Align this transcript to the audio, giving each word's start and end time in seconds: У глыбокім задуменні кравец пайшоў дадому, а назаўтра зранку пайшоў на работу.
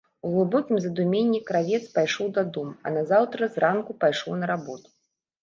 У 0.27 0.29
глыбокім 0.35 0.77
задуменні 0.85 1.41
кравец 1.49 1.81
пайшоў 1.99 2.31
дадому, 2.39 2.73
а 2.85 2.95
назаўтра 2.97 3.51
зранку 3.59 3.99
пайшоў 4.07 4.41
на 4.43 4.53
работу. 4.55 4.89